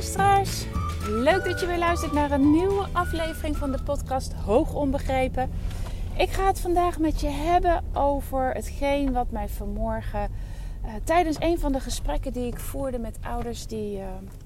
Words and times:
luisteraars. 0.00 0.64
Leuk 1.08 1.44
dat 1.44 1.60
je 1.60 1.66
weer 1.66 1.78
luistert 1.78 2.12
naar 2.12 2.30
een 2.30 2.50
nieuwe 2.50 2.86
aflevering 2.92 3.56
van 3.56 3.72
de 3.72 3.82
podcast 3.82 4.32
Hoog 4.32 4.74
Onbegrepen. 4.74 5.50
Ik 6.16 6.30
ga 6.30 6.46
het 6.46 6.60
vandaag 6.60 6.98
met 6.98 7.20
je 7.20 7.28
hebben 7.28 7.84
over 7.92 8.52
hetgeen 8.52 9.12
wat 9.12 9.30
mij 9.30 9.48
vanmorgen 9.48 10.30
uh, 10.84 10.90
tijdens 11.04 11.36
een 11.40 11.58
van 11.58 11.72
de 11.72 11.80
gesprekken 11.80 12.32
die 12.32 12.46
ik 12.46 12.58
voerde 12.58 12.98
met 12.98 13.18
ouders 13.22 13.66
die 13.66 13.96
uh, 13.96 14.04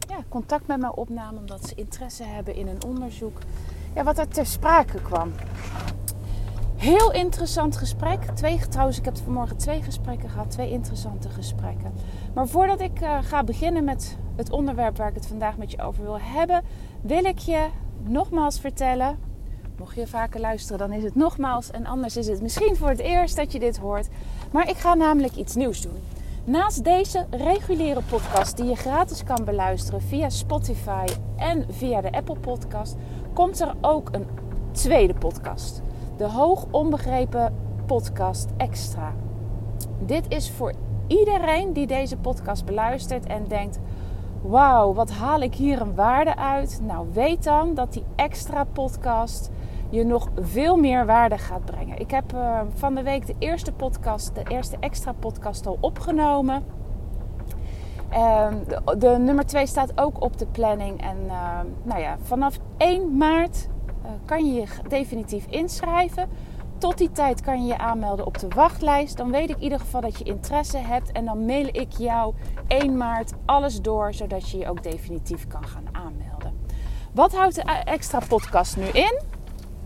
ja, 0.08 0.16
contact 0.28 0.66
met 0.66 0.80
mij 0.80 0.92
opnamen 0.94 1.40
omdat 1.40 1.68
ze 1.68 1.74
interesse 1.74 2.24
hebben 2.24 2.54
in 2.54 2.68
een 2.68 2.84
onderzoek, 2.84 3.38
ja, 3.94 4.04
wat 4.04 4.18
er 4.18 4.28
ter 4.28 4.46
sprake 4.46 5.02
kwam. 5.02 5.32
Heel 6.84 7.12
interessant 7.12 7.76
gesprek. 7.76 8.22
Twee, 8.22 8.58
trouwens, 8.68 8.98
ik 8.98 9.04
heb 9.04 9.16
vanmorgen 9.16 9.56
twee 9.56 9.82
gesprekken 9.82 10.28
gehad. 10.28 10.50
Twee 10.50 10.70
interessante 10.70 11.28
gesprekken. 11.28 11.92
Maar 12.34 12.48
voordat 12.48 12.80
ik 12.80 13.00
uh, 13.00 13.18
ga 13.22 13.44
beginnen 13.44 13.84
met 13.84 14.16
het 14.36 14.50
onderwerp 14.50 14.96
waar 14.96 15.08
ik 15.08 15.14
het 15.14 15.26
vandaag 15.26 15.56
met 15.56 15.70
je 15.70 15.82
over 15.82 16.02
wil 16.02 16.18
hebben, 16.20 16.62
wil 17.02 17.24
ik 17.24 17.38
je 17.38 17.66
nogmaals 18.02 18.60
vertellen. 18.60 19.18
Mocht 19.78 19.94
je 19.94 20.06
vaker 20.06 20.40
luisteren, 20.40 20.78
dan 20.78 20.92
is 20.92 21.02
het 21.02 21.14
nogmaals. 21.14 21.70
En 21.70 21.86
anders 21.86 22.16
is 22.16 22.26
het 22.26 22.42
misschien 22.42 22.76
voor 22.76 22.88
het 22.88 23.00
eerst 23.00 23.36
dat 23.36 23.52
je 23.52 23.58
dit 23.58 23.76
hoort. 23.76 24.08
Maar 24.52 24.68
ik 24.68 24.76
ga 24.76 24.94
namelijk 24.94 25.36
iets 25.36 25.54
nieuws 25.54 25.80
doen. 25.80 26.02
Naast 26.44 26.84
deze 26.84 27.26
reguliere 27.30 28.02
podcast 28.08 28.56
die 28.56 28.66
je 28.66 28.76
gratis 28.76 29.24
kan 29.24 29.44
beluisteren 29.44 30.02
via 30.02 30.28
Spotify 30.28 31.06
en 31.36 31.66
via 31.70 32.00
de 32.00 32.12
Apple 32.12 32.38
Podcast, 32.38 32.96
komt 33.32 33.60
er 33.60 33.74
ook 33.80 34.08
een 34.12 34.26
tweede 34.72 35.14
podcast. 35.14 35.83
De 36.16 36.24
Hoog 36.24 36.66
Onbegrepen 36.70 37.54
Podcast 37.86 38.50
Extra. 38.56 39.12
Dit 39.98 40.24
is 40.28 40.50
voor 40.50 40.72
iedereen 41.06 41.72
die 41.72 41.86
deze 41.86 42.16
podcast 42.16 42.64
beluistert 42.64 43.26
en 43.26 43.48
denkt: 43.48 43.80
Wauw, 44.42 44.94
wat 44.94 45.10
haal 45.10 45.40
ik 45.40 45.54
hier 45.54 45.80
een 45.80 45.94
waarde 45.94 46.36
uit? 46.36 46.80
Nou, 46.82 47.06
weet 47.12 47.44
dan 47.44 47.74
dat 47.74 47.92
die 47.92 48.04
extra 48.16 48.64
podcast 48.64 49.50
je 49.90 50.04
nog 50.04 50.28
veel 50.40 50.76
meer 50.76 51.06
waarde 51.06 51.38
gaat 51.38 51.64
brengen. 51.64 51.98
Ik 51.98 52.10
heb 52.10 52.32
uh, 52.34 52.60
van 52.74 52.94
de 52.94 53.02
week 53.02 53.26
de 53.26 53.34
eerste 53.38 53.72
podcast, 53.72 54.34
de 54.34 54.42
eerste 54.48 54.76
extra 54.80 55.12
podcast 55.12 55.66
al 55.66 55.78
opgenomen. 55.80 56.64
Uh, 58.12 58.46
de, 58.98 59.08
nummer 59.08 59.46
2 59.46 59.66
staat 59.66 60.00
ook 60.00 60.22
op 60.22 60.38
de 60.38 60.46
planning. 60.46 61.00
En 61.00 61.16
uh, 61.26 61.60
nou 61.82 62.00
ja, 62.00 62.16
vanaf 62.22 62.58
1 62.76 63.16
maart 63.16 63.68
kan 64.24 64.46
je 64.46 64.52
je 64.52 64.66
definitief 64.88 65.46
inschrijven. 65.46 66.28
Tot 66.78 66.98
die 66.98 67.12
tijd 67.12 67.40
kan 67.40 67.62
je 67.62 67.66
je 67.66 67.78
aanmelden 67.78 68.26
op 68.26 68.38
de 68.38 68.48
wachtlijst. 68.48 69.16
Dan 69.16 69.30
weet 69.30 69.50
ik 69.50 69.56
in 69.56 69.62
ieder 69.62 69.80
geval 69.80 70.00
dat 70.00 70.18
je 70.18 70.24
interesse 70.24 70.78
hebt. 70.78 71.12
En 71.12 71.24
dan 71.24 71.44
mail 71.44 71.66
ik 71.66 71.92
jou 71.92 72.34
1 72.66 72.96
maart 72.96 73.32
alles 73.44 73.80
door, 73.80 74.14
zodat 74.14 74.50
je 74.50 74.58
je 74.58 74.68
ook 74.68 74.82
definitief 74.82 75.46
kan 75.46 75.66
gaan 75.66 75.86
aanmelden. 75.92 76.52
Wat 77.12 77.34
houdt 77.34 77.54
de 77.54 77.62
extra 77.84 78.18
podcast 78.28 78.76
nu 78.76 78.84
in? 78.84 79.20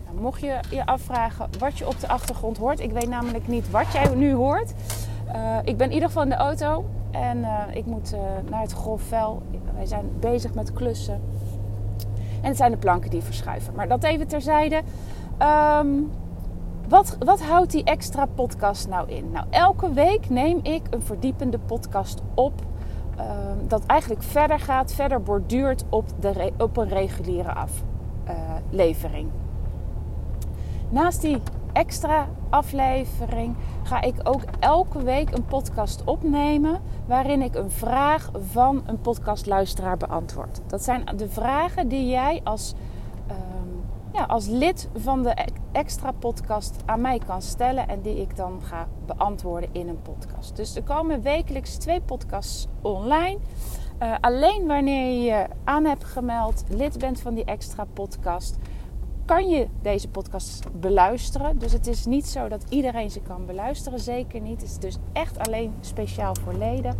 Nou, 0.05 0.21
mocht 0.21 0.41
je 0.41 0.59
je 0.69 0.85
afvragen 0.85 1.49
wat 1.59 1.77
je 1.77 1.87
op 1.87 1.99
de 1.99 2.07
achtergrond 2.07 2.57
hoort. 2.57 2.79
Ik 2.79 2.91
weet 2.91 3.09
namelijk 3.09 3.47
niet 3.47 3.69
wat 3.69 3.91
jij 3.93 4.15
nu 4.15 4.33
hoort. 4.33 4.73
Uh, 5.35 5.57
ik 5.63 5.77
ben 5.77 5.87
in 5.87 5.93
ieder 5.93 6.07
geval 6.07 6.23
in 6.23 6.29
de 6.29 6.35
auto. 6.35 6.85
En 7.11 7.37
uh, 7.37 7.63
ik 7.73 7.85
moet 7.85 8.13
uh, 8.13 8.19
naar 8.49 8.61
het 8.61 8.73
golfvel. 8.73 9.41
Wij 9.75 9.85
zijn 9.85 10.11
bezig 10.19 10.53
met 10.53 10.73
klussen. 10.73 11.21
En 12.41 12.47
het 12.47 12.57
zijn 12.57 12.71
de 12.71 12.77
planken 12.77 13.09
die 13.09 13.21
verschuiven. 13.21 13.75
Maar 13.75 13.87
dat 13.87 14.03
even 14.03 14.27
terzijde. 14.27 14.81
Um, 15.79 16.11
wat, 16.87 17.17
wat 17.19 17.41
houdt 17.41 17.71
die 17.71 17.83
extra 17.83 18.25
podcast 18.25 18.87
nou 18.87 19.09
in? 19.09 19.31
Nou, 19.31 19.45
elke 19.49 19.93
week 19.93 20.29
neem 20.29 20.59
ik 20.63 20.81
een 20.89 21.01
verdiepende 21.01 21.59
podcast 21.59 22.21
op. 22.33 22.53
Um, 23.19 23.67
dat 23.67 23.85
eigenlijk 23.85 24.23
verder 24.23 24.59
gaat, 24.59 24.93
verder 24.93 25.21
borduurt 25.21 25.83
op, 25.89 26.05
de, 26.19 26.51
op 26.57 26.77
een 26.77 26.87
reguliere 26.87 27.53
aflevering. 27.53 29.29
Naast 30.89 31.21
die 31.21 31.41
extra 31.73 32.27
aflevering 32.49 33.55
ga 33.83 34.01
ik 34.01 34.15
ook 34.23 34.41
elke 34.59 35.03
week 35.03 35.31
een 35.31 35.45
podcast 35.45 36.03
opnemen 36.03 36.81
waarin 37.05 37.41
ik 37.41 37.55
een 37.55 37.71
vraag 37.71 38.31
van 38.51 38.83
een 38.85 39.01
podcastluisteraar 39.01 39.97
beantwoord. 39.97 40.61
Dat 40.67 40.83
zijn 40.83 41.05
de 41.15 41.29
vragen 41.29 41.87
die 41.87 42.07
jij 42.07 42.41
als, 42.43 42.73
um, 43.31 43.83
ja, 44.13 44.23
als 44.23 44.47
lid 44.47 44.89
van 44.95 45.23
de 45.23 45.47
extra 45.71 46.11
podcast 46.11 46.75
aan 46.85 47.01
mij 47.01 47.19
kan 47.25 47.41
stellen 47.41 47.87
en 47.87 48.01
die 48.01 48.21
ik 48.21 48.35
dan 48.35 48.61
ga 48.61 48.87
beantwoorden 49.05 49.69
in 49.71 49.87
een 49.87 50.01
podcast. 50.01 50.55
Dus 50.55 50.75
er 50.75 50.83
komen 50.83 51.21
wekelijks 51.21 51.75
twee 51.75 52.01
podcasts 52.01 52.67
online. 52.81 53.37
Uh, 54.03 54.13
alleen 54.21 54.67
wanneer 54.67 55.05
je 55.05 55.21
je 55.21 55.45
aan 55.63 55.85
hebt 55.85 56.03
gemeld, 56.03 56.63
lid 56.69 56.97
bent 56.97 57.21
van 57.21 57.33
die 57.33 57.45
extra 57.45 57.85
podcast 57.93 58.57
kan 59.29 59.49
je 59.49 59.67
deze 59.81 60.07
podcast 60.07 60.63
beluisteren. 60.79 61.59
Dus 61.59 61.71
het 61.71 61.87
is 61.87 62.05
niet 62.05 62.27
zo 62.27 62.47
dat 62.47 62.65
iedereen 62.69 63.11
ze 63.11 63.19
kan 63.19 63.45
beluisteren. 63.45 63.99
Zeker 63.99 64.41
niet. 64.41 64.61
Het 64.61 64.69
is 64.69 64.77
dus 64.77 64.97
echt 65.13 65.39
alleen 65.39 65.73
speciaal 65.79 66.35
voor 66.43 66.53
leden. 66.53 66.97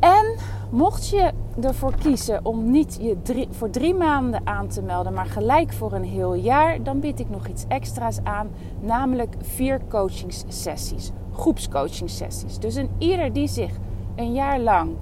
En 0.00 0.36
mocht 0.70 1.08
je 1.08 1.32
ervoor 1.60 1.94
kiezen 1.96 2.44
om 2.44 2.70
niet 2.70 2.98
je 3.00 3.22
drie, 3.22 3.48
voor 3.50 3.70
drie 3.70 3.94
maanden 3.94 4.46
aan 4.46 4.68
te 4.68 4.82
melden, 4.82 5.12
maar 5.12 5.26
gelijk 5.26 5.72
voor 5.72 5.92
een 5.92 6.04
heel 6.04 6.34
jaar, 6.34 6.82
dan 6.82 7.00
bied 7.00 7.20
ik 7.20 7.30
nog 7.30 7.48
iets 7.48 7.64
extra's 7.68 8.18
aan. 8.22 8.50
Namelijk 8.80 9.34
vier 9.40 9.80
coachingssessies. 9.88 11.10
Groepscoachingsessies. 11.32 12.58
Dus 12.58 12.74
een 12.74 12.90
ieder 12.98 13.32
die 13.32 13.48
zich 13.48 13.72
een 14.14 14.32
jaar 14.32 14.60
lang 14.60 14.96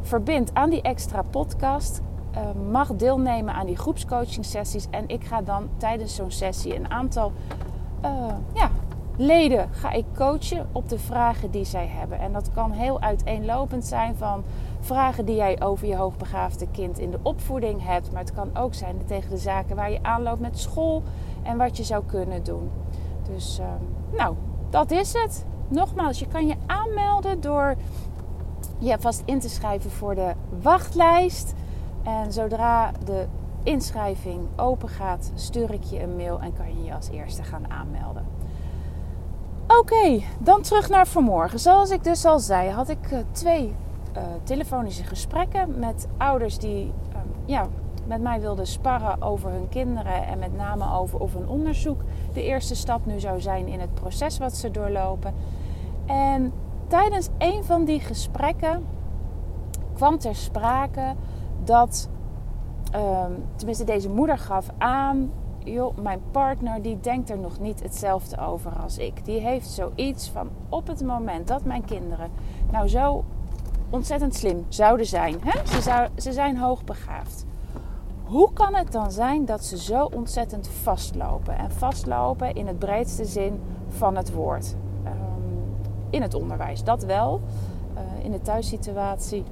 verbindt 0.00 0.54
aan 0.54 0.70
die 0.70 0.82
extra 0.82 1.22
podcast, 1.22 2.00
uh, 2.36 2.70
mag 2.70 2.88
deelnemen 2.88 3.54
aan 3.54 3.66
die 3.66 3.76
groepscoaching 3.76 4.44
sessies. 4.44 4.86
En 4.90 5.08
ik 5.08 5.24
ga 5.24 5.42
dan 5.42 5.68
tijdens 5.76 6.14
zo'n 6.14 6.30
sessie 6.30 6.76
een 6.76 6.90
aantal 6.90 7.32
uh, 8.04 8.10
ja, 8.54 8.70
leden 9.16 9.68
ga 9.70 9.90
ik 9.90 10.04
coachen 10.14 10.68
op 10.72 10.88
de 10.88 10.98
vragen 10.98 11.50
die 11.50 11.64
zij 11.64 11.86
hebben. 11.86 12.18
En 12.18 12.32
dat 12.32 12.50
kan 12.52 12.70
heel 12.70 13.00
uiteenlopend 13.00 13.84
zijn 13.84 14.16
van 14.16 14.44
vragen 14.80 15.24
die 15.24 15.36
jij 15.36 15.62
over 15.62 15.86
je 15.86 15.96
hoogbegaafde 15.96 16.66
kind 16.70 16.98
in 16.98 17.10
de 17.10 17.18
opvoeding 17.22 17.86
hebt. 17.86 18.12
Maar 18.12 18.20
het 18.20 18.34
kan 18.34 18.56
ook 18.56 18.74
zijn 18.74 18.96
tegen 19.06 19.30
de 19.30 19.36
zaken 19.36 19.76
waar 19.76 19.90
je 19.90 20.02
aanloopt 20.02 20.40
met 20.40 20.58
school 20.58 21.02
en 21.42 21.56
wat 21.56 21.76
je 21.76 21.84
zou 21.84 22.04
kunnen 22.06 22.44
doen. 22.44 22.70
Dus 23.32 23.58
uh, 23.58 23.66
nou, 24.16 24.34
dat 24.70 24.90
is 24.90 25.12
het. 25.12 25.44
Nogmaals, 25.68 26.18
je 26.18 26.26
kan 26.26 26.46
je 26.46 26.54
aanmelden 26.66 27.40
door 27.40 27.74
je 28.78 28.96
vast 28.98 29.22
in 29.24 29.40
te 29.40 29.48
schrijven 29.48 29.90
voor 29.90 30.14
de 30.14 30.32
wachtlijst. 30.62 31.54
En 32.02 32.32
zodra 32.32 32.90
de 33.04 33.26
inschrijving 33.62 34.40
open 34.56 34.88
gaat, 34.88 35.32
stuur 35.34 35.72
ik 35.72 35.84
je 35.84 36.02
een 36.02 36.16
mail 36.16 36.40
en 36.40 36.52
kan 36.52 36.66
je 36.68 36.84
je 36.84 36.94
als 36.94 37.08
eerste 37.08 37.42
gaan 37.42 37.70
aanmelden. 37.70 38.26
Oké, 39.66 40.22
dan 40.38 40.62
terug 40.62 40.88
naar 40.88 41.06
vanmorgen. 41.06 41.58
Zoals 41.58 41.90
ik 41.90 42.04
dus 42.04 42.24
al 42.24 42.38
zei, 42.38 42.70
had 42.70 42.88
ik 42.88 43.10
uh, 43.12 43.18
twee 43.30 43.74
uh, 44.16 44.22
telefonische 44.42 45.04
gesprekken 45.04 45.78
met 45.78 46.06
ouders 46.16 46.58
die 46.58 46.84
uh, 46.84 47.18
ja, 47.44 47.68
met 48.06 48.20
mij 48.20 48.40
wilden 48.40 48.66
sparren 48.66 49.22
over 49.22 49.50
hun 49.50 49.68
kinderen 49.68 50.26
en 50.26 50.38
met 50.38 50.56
name 50.56 50.92
over 50.92 51.18
of 51.18 51.34
een 51.34 51.48
onderzoek 51.48 52.00
de 52.32 52.42
eerste 52.42 52.74
stap 52.74 53.06
nu 53.06 53.20
zou 53.20 53.40
zijn 53.40 53.68
in 53.68 53.80
het 53.80 53.94
proces 53.94 54.38
wat 54.38 54.56
ze 54.56 54.70
doorlopen. 54.70 55.34
En 56.06 56.52
tijdens 56.86 57.28
een 57.38 57.64
van 57.64 57.84
die 57.84 58.00
gesprekken 58.00 58.84
kwam 59.94 60.18
ter 60.18 60.36
sprake 60.36 61.14
dat, 61.64 62.08
um, 62.94 63.44
tenminste 63.56 63.84
deze 63.84 64.08
moeder 64.08 64.38
gaf 64.38 64.68
aan, 64.78 65.30
joh, 65.64 65.96
mijn 65.96 66.20
partner 66.30 66.82
die 66.82 67.00
denkt 67.00 67.30
er 67.30 67.38
nog 67.38 67.60
niet 67.60 67.82
hetzelfde 67.82 68.38
over 68.38 68.72
als 68.82 68.98
ik. 68.98 69.24
Die 69.24 69.40
heeft 69.40 69.68
zoiets 69.68 70.30
van 70.30 70.48
op 70.68 70.86
het 70.86 71.04
moment 71.04 71.48
dat 71.48 71.64
mijn 71.64 71.84
kinderen 71.84 72.30
nou 72.70 72.88
zo 72.88 73.24
ontzettend 73.90 74.34
slim 74.34 74.64
zouden 74.68 75.06
zijn, 75.06 75.36
hè? 75.40 75.66
Ze, 75.66 75.82
zou, 75.82 76.08
ze 76.16 76.32
zijn 76.32 76.58
hoogbegaafd. 76.58 77.44
Hoe 78.24 78.52
kan 78.52 78.74
het 78.74 78.92
dan 78.92 79.10
zijn 79.10 79.44
dat 79.44 79.64
ze 79.64 79.78
zo 79.78 80.04
ontzettend 80.04 80.68
vastlopen? 80.68 81.56
En 81.56 81.70
vastlopen 81.70 82.54
in 82.54 82.66
het 82.66 82.78
breedste 82.78 83.24
zin 83.24 83.60
van 83.88 84.16
het 84.16 84.32
woord. 84.32 84.76
Um, 85.04 85.12
in 86.10 86.22
het 86.22 86.34
onderwijs, 86.34 86.84
dat 86.84 87.04
wel. 87.04 87.40
Uh, 87.94 88.24
in 88.24 88.30
de 88.30 88.40
thuissituatie 88.40 89.44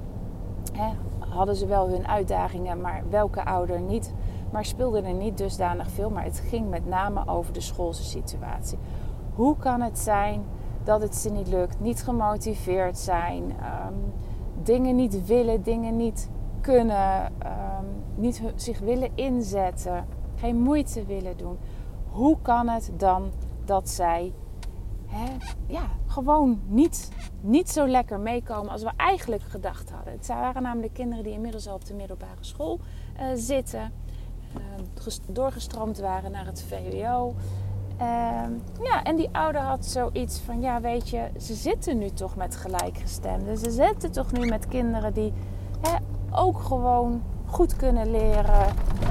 hè, 0.73 0.89
hadden 1.31 1.55
ze 1.55 1.65
wel 1.65 1.89
hun 1.89 2.07
uitdagingen, 2.07 2.81
maar 2.81 3.03
welke 3.09 3.45
ouder 3.45 3.79
niet. 3.79 4.13
Maar 4.51 4.65
speelde 4.65 5.01
er 5.01 5.13
niet 5.13 5.37
dusdanig 5.37 5.89
veel. 5.89 6.09
Maar 6.09 6.23
het 6.23 6.43
ging 6.47 6.69
met 6.69 6.85
name 6.85 7.27
over 7.27 7.53
de 7.53 7.61
schoolse 7.61 8.03
situatie. 8.03 8.77
Hoe 9.35 9.57
kan 9.57 9.81
het 9.81 9.99
zijn 9.99 10.43
dat 10.83 11.01
het 11.01 11.15
ze 11.15 11.29
niet 11.29 11.47
lukt, 11.47 11.79
niet 11.79 12.03
gemotiveerd 12.03 12.97
zijn, 12.97 13.43
um, 13.43 14.13
dingen 14.63 14.95
niet 14.95 15.25
willen, 15.25 15.63
dingen 15.63 15.95
niet 15.95 16.29
kunnen, 16.61 17.25
um, 17.25 17.85
niet 18.15 18.41
zich 18.55 18.79
willen 18.79 19.09
inzetten, 19.15 20.05
geen 20.35 20.61
moeite 20.61 21.05
willen 21.05 21.37
doen? 21.37 21.57
Hoe 22.09 22.37
kan 22.41 22.67
het 22.67 22.91
dan 22.97 23.31
dat 23.65 23.89
zij 23.89 24.33
ja, 25.67 25.89
gewoon 26.07 26.61
niet, 26.67 27.11
niet 27.41 27.69
zo 27.69 27.87
lekker 27.87 28.19
meekomen 28.19 28.71
als 28.71 28.83
we 28.83 28.91
eigenlijk 28.95 29.43
gedacht 29.43 29.91
hadden. 29.91 30.13
Het 30.13 30.27
waren 30.27 30.61
namelijk 30.61 30.93
kinderen 30.93 31.23
die 31.23 31.33
inmiddels 31.33 31.67
al 31.67 31.75
op 31.75 31.85
de 31.85 31.93
middelbare 31.93 32.31
school 32.39 32.79
uh, 33.19 33.25
zitten, 33.35 33.91
uh, 34.57 35.13
doorgestroomd 35.27 35.99
waren 35.99 36.31
naar 36.31 36.45
het 36.45 36.65
VWO. 36.67 37.35
Ehm, 37.97 38.51
ja, 38.83 39.03
en 39.03 39.15
die 39.15 39.29
ouder 39.31 39.61
had 39.61 39.85
zoiets 39.85 40.39
van: 40.39 40.61
ja, 40.61 40.81
weet 40.81 41.09
je, 41.09 41.29
ze 41.39 41.53
zitten 41.53 41.97
nu 41.97 42.09
toch 42.09 42.35
met 42.35 42.55
gelijkgestemden. 42.55 43.57
Ze 43.57 43.71
zitten 43.71 44.11
toch 44.11 44.31
nu 44.31 44.45
met 44.45 44.67
kinderen 44.67 45.13
die 45.13 45.33
hè, 45.81 45.95
ook 46.31 46.59
gewoon 46.59 47.21
goed 47.45 47.75
kunnen 47.75 48.11
leren, 48.11 48.65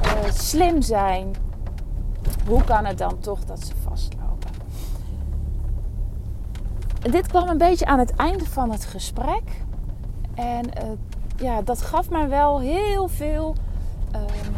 uh, 0.05 0.31
slim 0.31 0.83
zijn. 0.83 1.35
Hoe 2.49 2.65
kan 2.65 2.85
het 2.85 2.99
dan 2.99 3.19
toch 3.19 3.45
dat 3.45 3.61
ze 3.61 3.73
vastlopen? 3.77 4.51
Dit 7.01 7.27
kwam 7.27 7.49
een 7.49 7.59
beetje 7.59 7.87
aan 7.87 7.99
het 7.99 8.17
einde 8.17 8.45
van 8.45 8.71
het 8.71 8.85
gesprek. 8.85 9.63
En 10.35 10.65
uh, 10.67 10.91
ja, 11.37 11.63
dat 11.63 11.83
gaf 11.83 12.11
mij 12.11 12.29
wel 12.29 12.61
heel 12.61 13.09
veel 13.09 13.55
um, 14.15 14.55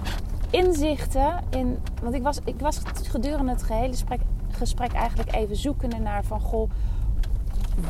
inzichten 0.51 1.41
in. 1.51 1.79
Want 2.03 2.15
ik 2.15 2.23
was, 2.23 2.39
ik 2.45 2.61
was 2.61 2.81
gedurende 3.03 3.53
het 3.53 3.63
gehele 3.63 3.95
gesprek, 4.51 4.93
eigenlijk 4.93 5.35
even 5.35 5.57
zoekende 5.57 5.99
naar 5.99 6.25
van 6.25 6.41
goh, 6.41 6.71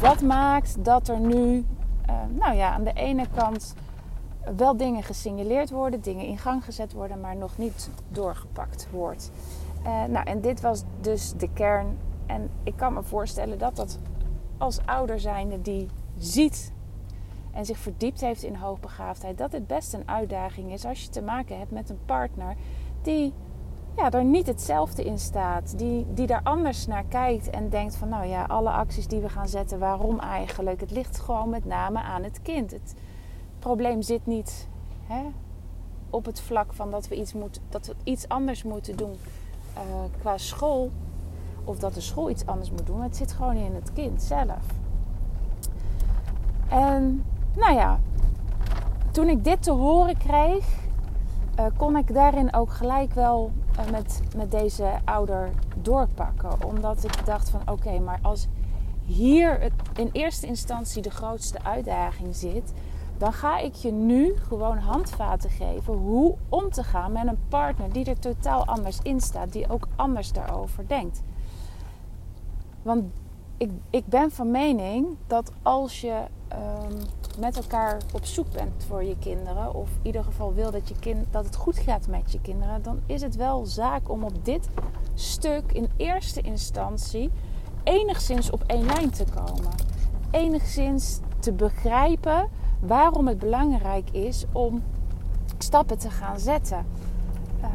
wat 0.01 0.21
maakt 0.21 0.85
dat 0.85 1.09
er 1.09 1.21
nu, 1.21 1.67
uh, 2.09 2.15
nou 2.39 2.55
ja, 2.55 2.73
aan 2.73 2.85
de 2.85 2.93
ene 2.93 3.27
kant 3.35 3.75
wel 4.57 4.77
dingen 4.77 5.03
gesignaleerd 5.03 5.71
worden, 5.71 6.01
dingen 6.01 6.27
in 6.27 6.39
gang 6.39 6.65
gezet 6.65 6.93
worden, 6.93 7.21
maar 7.21 7.37
nog 7.37 7.59
niet 7.59 7.91
doorgepakt 8.09 8.89
wordt. 8.91 9.31
Uh, 9.87 10.05
nou, 10.05 10.27
en 10.27 10.41
dit 10.41 10.61
was 10.61 10.83
dus 11.01 11.33
de 11.37 11.49
kern. 11.53 11.99
En 12.27 12.51
ik 12.63 12.77
kan 12.77 12.93
me 12.93 13.03
voorstellen 13.03 13.59
dat 13.59 13.77
dat 13.77 13.99
als 14.63 14.81
ouder 14.85 15.21
zijnde 15.21 15.63
die 15.63 15.89
ziet 16.19 16.73
en 17.51 17.65
zich 17.65 17.79
verdiept 17.79 18.21
heeft 18.21 18.43
in 18.43 18.55
hoogbegaafdheid, 18.55 19.39
dat 19.39 19.53
het 19.53 19.67
best 19.67 19.95
een 19.95 20.09
uitdaging 20.09 20.73
is 20.73 20.85
als 20.85 21.03
je 21.03 21.09
te 21.09 21.23
maken 21.23 21.59
hebt 21.59 21.71
met 21.71 21.91
een 21.91 22.05
partner 22.07 22.57
die 23.03 23.33
ja, 23.97 24.11
er 24.11 24.25
niet 24.25 24.47
hetzelfde 24.47 25.05
in 25.05 25.19
staat. 25.19 25.79
Die, 25.79 26.07
die 26.15 26.27
daar 26.27 26.41
anders 26.43 26.87
naar 26.87 27.05
kijkt 27.09 27.51
en 27.51 27.69
denkt 27.69 27.97
van 27.97 28.09
nou 28.09 28.27
ja, 28.27 28.45
alle 28.45 28.71
acties 28.71 29.07
die 29.07 29.21
we 29.21 29.29
gaan 29.29 29.49
zetten, 29.49 29.79
waarom 29.79 30.19
eigenlijk? 30.19 30.81
Het 30.81 30.91
ligt 30.91 31.21
gewoon 31.21 31.49
met 31.49 31.65
name 31.65 32.03
aan 32.03 32.23
het 32.23 32.43
kind. 32.43 32.71
Het 32.71 32.95
probleem 33.59 34.03
zit 34.03 34.27
niet 34.27 34.69
hè, 35.07 35.23
op 36.11 36.25
het 36.25 36.41
vlak 36.41 36.73
van 36.73 36.91
dat 36.91 37.09
we 37.09 37.15
iets, 37.15 37.33
moet, 37.33 37.61
dat 37.69 37.87
we 37.87 37.95
iets 38.05 38.29
anders 38.29 38.63
moeten 38.63 38.97
doen 38.97 39.17
uh, 39.77 39.83
qua 40.21 40.39
school. 40.39 40.91
Of 41.65 41.79
dat 41.79 41.95
de 41.95 42.01
school 42.01 42.31
iets 42.31 42.47
anders 42.47 42.71
moet 42.71 42.87
doen. 42.87 43.03
Het 43.03 43.17
zit 43.17 43.33
gewoon 43.33 43.57
in 43.57 43.75
het 43.75 43.93
kind 43.93 44.23
zelf. 44.23 44.65
En 46.69 47.25
nou 47.57 47.75
ja, 47.75 47.99
toen 49.11 49.29
ik 49.29 49.45
dit 49.45 49.63
te 49.63 49.71
horen 49.71 50.17
kreeg, 50.17 50.67
uh, 51.59 51.67
kon 51.77 51.97
ik 51.97 52.15
daarin 52.15 52.55
ook 52.55 52.73
gelijk 52.73 53.15
wel 53.15 53.51
uh, 53.79 53.91
met, 53.91 54.23
met 54.37 54.51
deze 54.51 54.91
ouder 55.05 55.51
doorpakken. 55.77 56.65
Omdat 56.65 57.05
ik 57.05 57.27
dacht 57.27 57.51
van 57.51 57.61
oké, 57.67 57.99
maar 57.99 58.19
als 58.23 58.49
hier 59.05 59.73
in 59.95 60.09
eerste 60.13 60.47
instantie 60.47 61.03
de 61.03 61.11
grootste 61.11 61.65
uitdaging 61.65 62.37
zit, 62.37 62.73
dan 63.19 63.33
ga 63.33 63.59
ik 63.59 63.75
je 63.75 63.93
nu 63.93 64.35
gewoon 64.37 64.79
handvaten 64.79 65.51
geven 65.51 65.95
hoe 65.95 66.35
om 66.49 66.71
te 66.71 66.83
gaan 66.83 67.13
met 67.13 67.27
een 67.27 67.39
partner 67.49 67.93
die 67.93 68.05
er 68.05 68.19
totaal 68.19 68.67
anders 68.67 68.99
in 69.03 69.21
staat, 69.21 69.53
die 69.53 69.71
ook 69.71 69.89
anders 69.97 70.33
daarover 70.33 70.89
denkt. 70.89 71.23
Want 72.83 73.05
ik, 73.57 73.71
ik 73.91 74.07
ben 74.07 74.31
van 74.31 74.51
mening 74.51 75.07
dat 75.27 75.53
als 75.63 76.01
je 76.01 76.23
um, 76.53 76.99
met 77.39 77.57
elkaar 77.57 78.01
op 78.13 78.25
zoek 78.25 78.51
bent 78.53 78.85
voor 78.89 79.05
je 79.05 79.17
kinderen, 79.19 79.75
of 79.75 79.89
in 79.91 80.07
ieder 80.07 80.25
geval 80.25 80.55
wil 80.55 80.71
dat, 80.71 80.89
je 80.89 80.99
kind, 80.99 81.27
dat 81.31 81.45
het 81.45 81.57
goed 81.57 81.79
gaat 81.79 82.07
met 82.07 82.33
je 82.33 82.41
kinderen, 82.41 82.83
dan 82.83 83.01
is 83.07 83.23
het 83.23 83.37
wel 83.37 83.67
zaak 83.67 84.11
om 84.11 84.25
op 84.25 84.45
dit 84.45 84.69
stuk 85.15 85.73
in 85.73 85.89
eerste 85.97 86.41
instantie 86.41 87.31
enigszins 87.83 88.51
op 88.51 88.65
één 88.67 88.85
lijn 88.85 89.11
te 89.11 89.25
komen. 89.35 89.71
Enigszins 90.31 91.21
te 91.39 91.53
begrijpen 91.53 92.49
waarom 92.81 93.27
het 93.27 93.39
belangrijk 93.39 94.11
is 94.11 94.45
om 94.53 94.83
stappen 95.59 95.99
te 95.99 96.11
gaan 96.11 96.39
zetten. 96.39 96.87
Uh, 97.61 97.67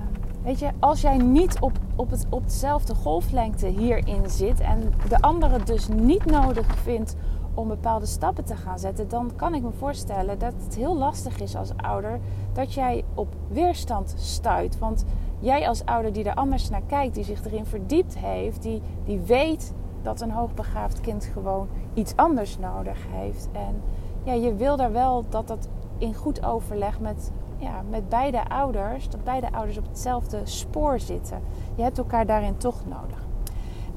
weet 0.47 0.59
je, 0.59 0.69
als 0.79 1.01
jij 1.01 1.17
niet 1.17 1.59
op, 1.59 1.71
op, 1.95 2.09
het, 2.09 2.25
op 2.29 2.44
dezelfde 2.44 2.95
golflengte 2.95 3.67
hierin 3.67 4.29
zit 4.29 4.59
en 4.59 4.94
de 5.09 5.21
andere 5.21 5.63
dus 5.63 5.88
niet 5.88 6.25
nodig 6.25 6.77
vindt 6.77 7.15
om 7.53 7.67
bepaalde 7.67 8.05
stappen 8.05 8.44
te 8.44 8.55
gaan 8.55 8.79
zetten, 8.79 9.07
dan 9.07 9.31
kan 9.35 9.53
ik 9.53 9.61
me 9.61 9.71
voorstellen 9.71 10.39
dat 10.39 10.53
het 10.63 10.75
heel 10.75 10.97
lastig 10.97 11.39
is 11.39 11.55
als 11.55 11.71
ouder 11.77 12.19
dat 12.53 12.73
jij 12.73 13.03
op 13.13 13.35
weerstand 13.47 14.13
stuit. 14.17 14.79
Want 14.79 15.05
jij 15.39 15.67
als 15.67 15.85
ouder 15.85 16.13
die 16.13 16.23
er 16.23 16.35
anders 16.35 16.69
naar 16.69 16.83
kijkt, 16.88 17.15
die 17.15 17.23
zich 17.23 17.45
erin 17.45 17.65
verdiept 17.65 18.17
heeft, 18.17 18.61
die, 18.61 18.81
die 19.05 19.19
weet 19.19 19.73
dat 20.01 20.21
een 20.21 20.31
hoogbegaafd 20.31 21.01
kind 21.01 21.29
gewoon 21.33 21.67
iets 21.93 22.15
anders 22.15 22.57
nodig 22.59 22.97
heeft. 23.09 23.50
En 23.51 23.81
ja, 24.23 24.33
je 24.33 24.55
wil 24.55 24.77
daar 24.77 24.91
wel 24.91 25.25
dat 25.29 25.47
dat 25.47 25.67
in 25.97 26.13
goed 26.13 26.45
overleg 26.45 27.00
met, 27.00 27.31
ja, 27.57 27.81
met 27.89 28.09
beide 28.09 28.50
ouders, 28.50 29.09
dat 29.09 29.24
beide 29.24 29.51
ouders 29.51 29.77
op 29.77 29.88
hetzelfde 29.88 30.42
spoor 30.44 31.00
zitten. 31.00 31.42
Je 31.75 31.83
hebt 31.83 31.98
elkaar 31.98 32.25
daarin 32.25 32.57
toch 32.57 32.86
nodig. 32.86 33.25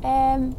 En 0.01 0.55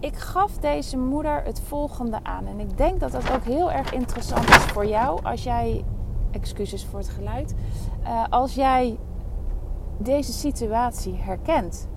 ik 0.00 0.16
gaf 0.16 0.58
deze 0.58 0.98
moeder 0.98 1.42
het 1.44 1.60
volgende 1.60 2.18
aan. 2.22 2.46
En 2.46 2.60
ik 2.60 2.78
denk 2.78 3.00
dat 3.00 3.12
dat 3.12 3.32
ook 3.32 3.44
heel 3.44 3.72
erg 3.72 3.92
interessant 3.92 4.48
is 4.48 4.56
voor 4.56 4.86
jou 4.86 5.24
als 5.24 5.42
jij, 5.42 5.84
excuses 6.30 6.84
voor 6.84 6.98
het 6.98 7.08
geluid, 7.08 7.54
uh, 8.02 8.24
als 8.30 8.54
jij 8.54 8.98
deze 9.98 10.32
situatie 10.32 11.16
herkent. 11.16 11.88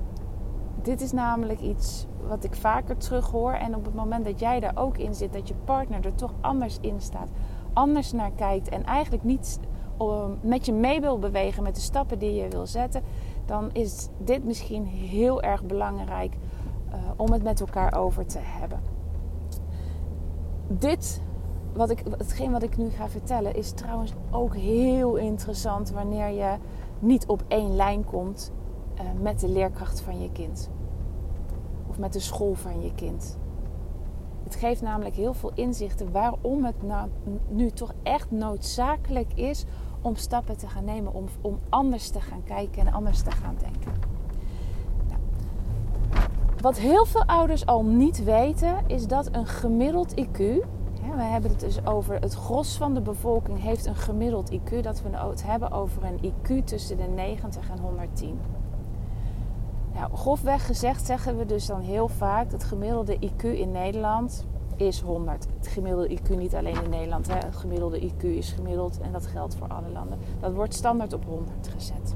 Dit 0.82 1.02
is 1.02 1.12
namelijk 1.12 1.60
iets 1.60 2.06
wat 2.28 2.44
ik 2.44 2.56
vaker 2.56 2.98
terughoor. 2.98 3.54
En 3.54 3.76
op 3.76 3.86
het 3.86 3.96
moment 3.96 4.26
dat 4.26 4.40
jij 4.40 4.60
daar 4.60 4.78
ook 4.78 4.98
in 4.98 5.14
zit, 5.14 5.34
dat 5.34 5.48
je 5.48 5.54
partner 5.66 6.06
er 6.06 6.16
toch 6.16 6.34
anders 6.42 6.78
in 6.82 7.02
staat, 7.02 7.30
anders 7.74 8.12
naar 8.12 8.32
kijkt 8.32 8.70
en 8.70 8.86
eigenlijk 8.86 9.24
niet 9.24 9.60
met 10.42 10.66
je 10.66 10.74
mee 10.74 11.02
wil 11.02 11.20
bewegen 11.20 11.64
met 11.64 11.76
de 11.76 11.82
stappen 11.82 12.20
die 12.20 12.34
je 12.34 12.48
wil 12.48 12.68
zetten, 12.68 13.02
dan 13.46 13.70
is 13.74 14.08
dit 14.18 14.46
misschien 14.46 14.86
heel 14.86 15.42
erg 15.42 15.64
belangrijk 15.64 16.36
uh, 16.90 16.96
om 17.16 17.32
het 17.32 17.44
met 17.44 17.60
elkaar 17.60 17.98
over 17.98 18.26
te 18.26 18.40
hebben. 18.42 18.80
Dit, 20.68 21.22
wat 21.74 21.90
ik, 21.90 22.04
hetgeen 22.18 22.52
wat 22.52 22.64
ik 22.64 22.78
nu 22.78 22.90
ga 22.90 23.10
vertellen, 23.10 23.56
is 23.56 23.72
trouwens 23.72 24.14
ook 24.32 24.56
heel 24.56 25.16
interessant 25.16 25.92
wanneer 25.92 26.30
je 26.30 26.56
niet 27.00 27.26
op 27.26 27.44
één 27.48 27.76
lijn 27.76 28.06
komt 28.06 28.52
uh, 28.96 29.02
met 29.22 29.40
de 29.40 29.50
leerkracht 29.50 30.02
van 30.02 30.22
je 30.22 30.32
kind 30.32 30.70
of 31.90 31.98
met 31.98 32.14
de 32.14 32.20
school 32.20 32.54
van 32.54 32.82
je 32.82 32.94
kind. 32.96 33.38
Het 34.44 34.56
geeft 34.56 34.82
namelijk 34.82 35.16
heel 35.16 35.34
veel 35.34 35.52
inzichten 35.54 36.12
waarom 36.12 36.66
het 36.66 36.84
nou, 36.84 37.10
nu 37.48 37.72
toch 37.72 37.94
echt 38.04 38.32
noodzakelijk 38.32 39.34
is 39.34 39.66
om 40.08 40.16
stappen 40.16 40.58
te 40.58 40.68
gaan 40.68 40.86
nemen, 40.86 41.14
om, 41.14 41.26
om 41.42 41.60
anders 41.70 42.10
te 42.10 42.22
gaan 42.22 42.44
kijken 42.44 42.88
en 42.88 42.94
anders 42.94 43.22
te 43.22 43.32
gaan 43.32 43.56
denken. 43.60 43.92
Nou, 45.08 45.20
wat 46.62 46.78
heel 46.78 47.06
veel 47.06 47.26
ouders 47.26 47.66
al 47.66 47.84
niet 47.84 48.24
weten, 48.24 48.76
is 48.88 49.08
dat 49.08 49.30
een 49.32 49.48
gemiddeld 49.48 50.12
IQ, 50.12 50.38
hè, 51.02 51.16
we 51.16 51.24
hebben 51.24 51.52
het 51.52 51.60
dus 51.60 51.86
over 51.86 52.20
het 52.20 52.34
gros 52.34 52.78
van 52.78 52.94
de 52.94 53.02
bevolking 53.02 53.62
heeft 53.62 53.86
een 53.86 53.96
gemiddeld 53.96 54.52
IQ, 54.52 54.80
dat 54.82 55.02
we 55.02 55.10
het 55.18 55.44
hebben 55.44 55.72
over 55.72 56.04
een 56.04 56.34
IQ 56.34 56.64
tussen 56.64 56.98
de 56.98 57.08
90 57.08 57.70
en 57.70 57.80
110. 57.80 58.40
Nou, 59.94 60.38
gezegd 60.60 61.06
zeggen 61.06 61.38
we 61.38 61.46
dus 61.46 61.66
dan 61.66 61.82
heel 61.82 62.08
vaak: 62.08 62.52
het 62.52 62.64
gemiddelde 62.64 63.18
IQ 63.20 63.44
in 63.44 63.72
Nederland 63.72 64.46
is 64.78 65.02
100. 65.02 65.48
Het 65.58 65.68
gemiddelde 65.68 66.18
IQ 66.18 66.38
niet 66.38 66.56
alleen 66.56 66.84
in 66.84 66.90
Nederland. 66.90 67.28
Hè. 67.28 67.36
Het 67.36 67.56
gemiddelde 67.56 68.02
IQ 68.02 68.24
is 68.24 68.52
gemiddeld 68.52 69.00
en 69.00 69.12
dat 69.12 69.26
geldt 69.26 69.56
voor 69.56 69.68
alle 69.68 69.90
landen. 69.90 70.20
Dat 70.40 70.54
wordt 70.54 70.74
standaard 70.74 71.14
op 71.14 71.26
100 71.26 71.68
gezet. 71.68 72.16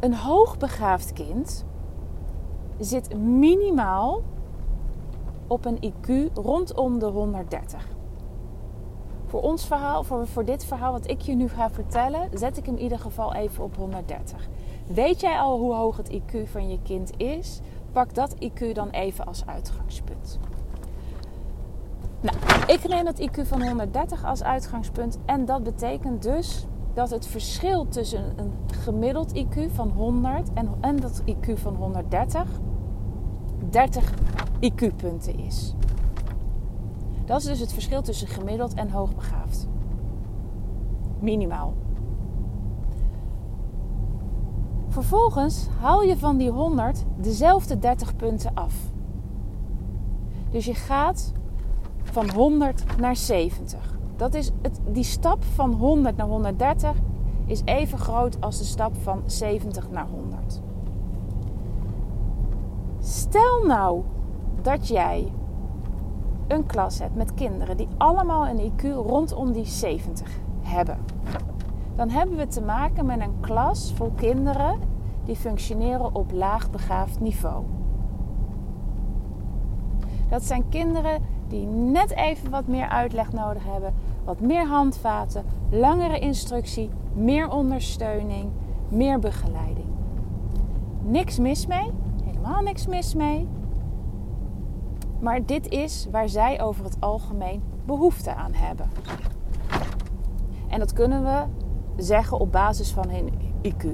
Een 0.00 0.14
hoogbegaafd 0.14 1.12
kind 1.12 1.64
zit 2.78 3.18
minimaal 3.18 4.22
op 5.46 5.64
een 5.64 5.92
IQ 5.92 6.32
rondom 6.34 6.98
de 6.98 7.06
130. 7.06 7.88
Voor 9.26 9.40
ons 9.40 9.66
verhaal, 9.66 10.02
voor, 10.02 10.26
voor 10.26 10.44
dit 10.44 10.64
verhaal 10.64 10.92
wat 10.92 11.10
ik 11.10 11.20
je 11.20 11.34
nu 11.34 11.48
ga 11.48 11.70
vertellen, 11.70 12.28
zet 12.34 12.56
ik 12.56 12.66
hem 12.66 12.76
in 12.76 12.82
ieder 12.82 12.98
geval 12.98 13.34
even 13.34 13.64
op 13.64 13.76
130. 13.76 14.48
Weet 14.86 15.20
jij 15.20 15.38
al 15.38 15.58
hoe 15.58 15.74
hoog 15.74 15.96
het 15.96 16.10
IQ 16.12 16.50
van 16.50 16.68
je 16.68 16.78
kind 16.82 17.12
is? 17.16 17.60
Pak 17.92 18.14
dat 18.14 18.34
IQ 18.34 18.72
dan 18.72 18.90
even 18.90 19.26
als 19.26 19.46
uitgangspunt. 19.46 20.38
Nou, 22.20 22.36
ik 22.66 22.88
neem 22.88 23.06
het 23.06 23.20
IQ 23.20 23.46
van 23.46 23.62
130 23.62 24.24
als 24.24 24.42
uitgangspunt. 24.42 25.18
En 25.24 25.44
dat 25.44 25.62
betekent 25.62 26.22
dus 26.22 26.66
dat 26.94 27.10
het 27.10 27.26
verschil 27.26 27.88
tussen 27.88 28.32
een 28.36 28.52
gemiddeld 28.66 29.34
IQ 29.34 29.72
van 29.72 29.88
100 29.88 30.52
en, 30.52 30.68
en 30.80 30.96
dat 30.96 31.22
IQ 31.26 31.52
van 31.54 31.74
130 31.74 32.48
30 33.70 34.12
IQ-punten 34.60 35.38
is. 35.38 35.74
Dat 37.24 37.40
is 37.40 37.46
dus 37.46 37.58
het 37.58 37.72
verschil 37.72 38.02
tussen 38.02 38.28
gemiddeld 38.28 38.74
en 38.74 38.90
hoogbegaafd. 38.90 39.68
Minimaal. 41.18 41.74
Vervolgens 44.90 45.68
haal 45.80 46.02
je 46.02 46.16
van 46.16 46.36
die 46.36 46.50
100 46.50 47.04
dezelfde 47.16 47.78
30 47.78 48.16
punten 48.16 48.54
af. 48.54 48.74
Dus 50.50 50.64
je 50.64 50.74
gaat 50.74 51.32
van 52.02 52.30
100 52.30 52.84
naar 52.98 53.16
70. 53.16 53.98
Dat 54.16 54.34
is 54.34 54.50
het, 54.62 54.80
die 54.92 55.04
stap 55.04 55.44
van 55.44 55.72
100 55.72 56.16
naar 56.16 56.26
130 56.26 56.92
is 57.46 57.62
even 57.64 57.98
groot 57.98 58.40
als 58.40 58.58
de 58.58 58.64
stap 58.64 58.96
van 59.02 59.22
70 59.26 59.90
naar 59.90 60.06
100. 60.06 60.60
Stel 63.00 63.64
nou 63.66 64.02
dat 64.62 64.88
jij 64.88 65.32
een 66.46 66.66
klas 66.66 66.98
hebt 66.98 67.14
met 67.14 67.34
kinderen 67.34 67.76
die 67.76 67.88
allemaal 67.96 68.48
een 68.48 68.72
IQ 68.72 68.82
rondom 68.82 69.52
die 69.52 69.66
70 69.66 70.28
hebben. 70.60 70.98
Dan 72.00 72.10
hebben 72.10 72.36
we 72.36 72.46
te 72.46 72.62
maken 72.62 73.06
met 73.06 73.20
een 73.20 73.40
klas 73.40 73.92
vol 73.94 74.12
kinderen 74.16 74.80
die 75.24 75.36
functioneren 75.36 76.14
op 76.14 76.32
laagbegaafd 76.32 77.20
niveau. 77.20 77.64
Dat 80.28 80.42
zijn 80.42 80.68
kinderen 80.68 81.22
die 81.48 81.66
net 81.66 82.10
even 82.10 82.50
wat 82.50 82.66
meer 82.66 82.88
uitleg 82.88 83.32
nodig 83.32 83.64
hebben, 83.64 83.94
wat 84.24 84.40
meer 84.40 84.66
handvaten, 84.66 85.44
langere 85.70 86.18
instructie, 86.18 86.90
meer 87.12 87.50
ondersteuning, 87.50 88.50
meer 88.88 89.18
begeleiding. 89.18 89.88
Niks 91.02 91.38
mis 91.38 91.66
mee, 91.66 91.90
helemaal 92.24 92.62
niks 92.62 92.86
mis 92.86 93.14
mee. 93.14 93.48
Maar 95.18 95.46
dit 95.46 95.68
is 95.68 96.06
waar 96.10 96.28
zij 96.28 96.62
over 96.62 96.84
het 96.84 96.96
algemeen 97.00 97.62
behoefte 97.84 98.34
aan 98.34 98.52
hebben. 98.54 98.90
En 100.68 100.78
dat 100.78 100.92
kunnen 100.92 101.22
we 101.22 101.68
zeggen 101.96 102.38
op 102.38 102.52
basis 102.52 102.90
van 102.90 103.10
hun 103.10 103.30
IQ. 103.62 103.86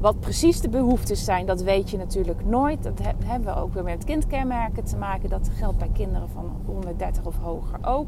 Wat 0.00 0.20
precies 0.20 0.60
de 0.60 0.68
behoeftes 0.68 1.24
zijn, 1.24 1.46
dat 1.46 1.62
weet 1.62 1.90
je 1.90 1.96
natuurlijk 1.96 2.44
nooit. 2.44 2.82
Dat 2.82 3.00
hebben 3.24 3.54
we 3.54 3.60
ook 3.60 3.74
weer 3.74 3.84
met 3.84 4.04
kindkenmerken 4.04 4.84
te 4.84 4.96
maken. 4.96 5.30
Dat 5.30 5.50
geldt 5.52 5.78
bij 5.78 5.90
kinderen 5.92 6.28
van 6.28 6.50
130 6.66 7.26
of 7.26 7.36
hoger 7.36 7.78
ook. 7.82 8.06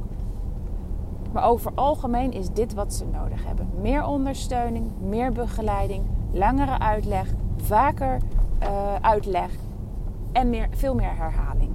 Maar 1.32 1.44
over 1.44 1.72
algemeen 1.74 2.32
is 2.32 2.50
dit 2.50 2.74
wat 2.74 2.94
ze 2.94 3.04
nodig 3.04 3.46
hebben: 3.46 3.68
meer 3.80 4.04
ondersteuning, 4.04 4.90
meer 5.00 5.32
begeleiding, 5.32 6.04
langere 6.30 6.78
uitleg, 6.78 7.28
vaker 7.56 8.18
uh, 8.62 8.94
uitleg 9.00 9.50
en 10.32 10.50
meer, 10.50 10.68
veel 10.70 10.94
meer 10.94 11.16
herhaling. 11.16 11.70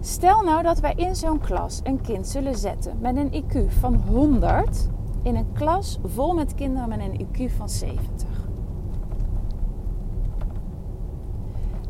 Stel 0.00 0.42
nou 0.42 0.62
dat 0.62 0.80
wij 0.80 0.92
in 0.96 1.16
zo'n 1.16 1.40
klas 1.40 1.80
een 1.82 2.00
kind 2.00 2.28
zullen 2.28 2.56
zetten 2.56 2.98
met 3.00 3.16
een 3.16 3.44
IQ 3.44 3.68
van 3.68 3.94
100 3.94 4.88
in 5.22 5.36
een 5.36 5.52
klas 5.52 5.98
vol 6.04 6.34
met 6.34 6.54
kinderen 6.54 6.88
met 6.88 7.00
een 7.00 7.26
IQ 7.26 7.52
van 7.56 7.68
70. 7.68 8.28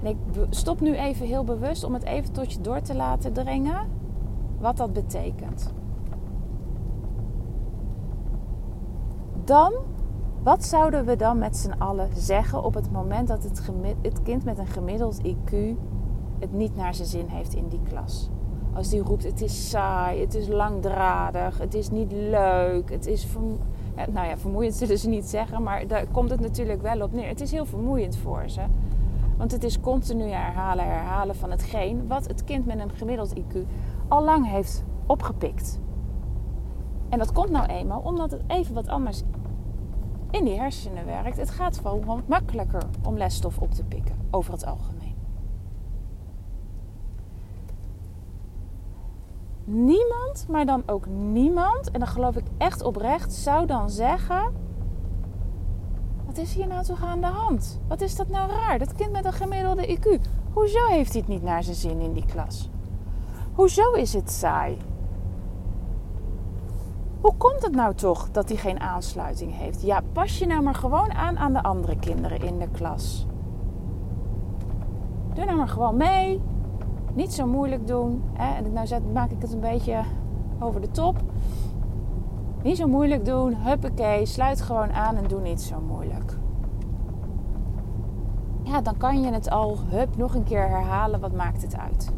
En 0.02 0.08
ik 0.08 0.16
stop 0.50 0.80
nu 0.80 0.94
even 0.96 1.26
heel 1.26 1.44
bewust 1.44 1.84
om 1.84 1.94
het 1.94 2.04
even 2.04 2.32
tot 2.32 2.52
je 2.52 2.60
door 2.60 2.80
te 2.80 2.94
laten 2.94 3.32
dringen 3.32 3.88
wat 4.58 4.76
dat 4.76 4.92
betekent. 4.92 5.72
Dan, 9.44 9.72
wat 10.42 10.64
zouden 10.64 11.04
we 11.04 11.16
dan 11.16 11.38
met 11.38 11.56
z'n 11.56 11.74
allen 11.78 12.08
zeggen 12.14 12.64
op 12.64 12.74
het 12.74 12.92
moment 12.92 13.28
dat 13.28 13.42
het, 13.42 13.70
het 14.02 14.22
kind 14.22 14.44
met 14.44 14.58
een 14.58 14.66
gemiddeld 14.66 15.20
IQ 15.26 15.54
het 16.38 16.52
niet 16.52 16.76
naar 16.76 16.94
zijn 16.94 17.08
zin 17.08 17.26
heeft 17.26 17.54
in 17.54 17.68
die 17.68 17.80
klas? 17.88 18.30
Als 18.74 18.88
die 18.88 19.02
roept: 19.02 19.24
het 19.24 19.40
is 19.40 19.70
saai, 19.70 20.20
het 20.20 20.34
is 20.34 20.48
langdradig, 20.48 21.58
het 21.58 21.74
is 21.74 21.90
niet 21.90 22.12
leuk, 22.12 22.90
het 22.90 23.06
is. 23.06 23.26
Nou 24.12 24.26
ja, 24.26 24.38
vermoeiend 24.38 24.74
zullen 24.74 24.98
ze 24.98 25.08
niet 25.08 25.24
zeggen, 25.24 25.62
maar 25.62 25.86
daar 25.86 26.06
komt 26.06 26.30
het 26.30 26.40
natuurlijk 26.40 26.82
wel 26.82 27.00
op 27.00 27.12
neer. 27.12 27.28
Het 27.28 27.40
is 27.40 27.52
heel 27.52 27.66
vermoeiend 27.66 28.16
voor 28.16 28.42
ze. 28.46 28.60
Want 29.36 29.52
het 29.52 29.64
is 29.64 29.80
continu 29.80 30.24
herhalen, 30.24 30.84
herhalen 30.84 31.36
van 31.36 31.50
hetgeen 31.50 32.06
wat 32.06 32.26
het 32.26 32.44
kind 32.44 32.66
met 32.66 32.78
een 32.78 32.90
gemiddeld 32.90 33.32
IQ 33.40 33.56
al 34.08 34.24
lang 34.24 34.50
heeft 34.50 34.84
opgepikt. 35.06 35.80
En 37.08 37.18
dat 37.18 37.32
komt 37.32 37.50
nou 37.50 37.66
eenmaal 37.66 38.00
omdat 38.00 38.30
het 38.30 38.42
even 38.46 38.74
wat 38.74 38.88
anders 38.88 39.22
in 40.30 40.44
die 40.44 40.58
hersenen 40.58 41.06
werkt. 41.06 41.36
Het 41.36 41.50
gaat 41.50 41.78
gewoon 41.78 42.22
makkelijker 42.26 42.82
om 43.06 43.16
lesstof 43.16 43.58
op 43.58 43.70
te 43.70 43.84
pikken 43.84 44.16
over 44.30 44.52
het 44.52 44.66
algemeen. 44.66 45.01
Niemand, 49.64 50.46
maar 50.48 50.66
dan 50.66 50.82
ook 50.86 51.06
niemand, 51.06 51.90
en 51.90 52.00
dat 52.00 52.08
geloof 52.08 52.36
ik 52.36 52.44
echt 52.58 52.82
oprecht, 52.82 53.32
zou 53.32 53.66
dan 53.66 53.90
zeggen: 53.90 54.52
Wat 56.26 56.38
is 56.38 56.54
hier 56.54 56.66
nou 56.66 56.84
toch 56.84 57.04
aan 57.04 57.20
de 57.20 57.26
hand? 57.26 57.80
Wat 57.88 58.00
is 58.00 58.16
dat 58.16 58.28
nou 58.28 58.50
raar? 58.50 58.78
Dat 58.78 58.94
kind 58.94 59.12
met 59.12 59.24
een 59.24 59.32
gemiddelde 59.32 59.98
IQ. 59.98 60.20
Hoezo 60.52 60.86
heeft 60.86 61.12
hij 61.12 61.20
het 61.20 61.30
niet 61.30 61.42
naar 61.42 61.62
zijn 61.62 61.76
zin 61.76 62.00
in 62.00 62.12
die 62.12 62.26
klas? 62.26 62.70
Hoezo 63.52 63.92
is 63.92 64.12
het 64.12 64.30
saai? 64.30 64.78
Hoe 67.20 67.34
komt 67.36 67.62
het 67.62 67.74
nou 67.74 67.94
toch 67.94 68.30
dat 68.30 68.48
hij 68.48 68.58
geen 68.58 68.80
aansluiting 68.80 69.56
heeft? 69.56 69.82
Ja, 69.82 70.00
pas 70.12 70.38
je 70.38 70.46
nou 70.46 70.62
maar 70.62 70.74
gewoon 70.74 71.12
aan 71.12 71.38
aan 71.38 71.52
de 71.52 71.62
andere 71.62 71.98
kinderen 71.98 72.42
in 72.42 72.58
de 72.58 72.68
klas. 72.68 73.26
Doe 75.34 75.44
nou 75.44 75.56
maar 75.56 75.68
gewoon 75.68 75.96
mee. 75.96 76.40
Niet 77.14 77.32
zo 77.32 77.46
moeilijk 77.46 77.86
doen. 77.86 78.22
Hè? 78.32 78.54
En 78.54 78.72
nou 78.72 79.02
maak 79.12 79.30
ik 79.30 79.42
het 79.42 79.52
een 79.52 79.60
beetje 79.60 80.02
over 80.58 80.80
de 80.80 80.90
top. 80.90 81.20
Niet 82.62 82.76
zo 82.76 82.86
moeilijk 82.86 83.24
doen. 83.24 83.54
Huppakee. 83.54 84.26
Sluit 84.26 84.60
gewoon 84.60 84.92
aan 84.92 85.16
en 85.16 85.28
doe 85.28 85.40
niet 85.40 85.60
zo 85.60 85.80
moeilijk. 85.80 86.36
Ja, 88.62 88.80
dan 88.80 88.96
kan 88.96 89.20
je 89.20 89.32
het 89.32 89.50
al 89.50 89.78
hup 89.86 90.16
nog 90.16 90.34
een 90.34 90.44
keer 90.44 90.68
herhalen. 90.68 91.20
Wat 91.20 91.32
maakt 91.32 91.62
het 91.62 91.78
uit? 91.78 92.12